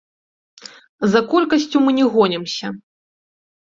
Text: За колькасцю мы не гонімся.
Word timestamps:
За 1.13 1.21
колькасцю 1.35 1.77
мы 1.87 1.91
не 2.01 2.05
гонімся. 2.17 2.77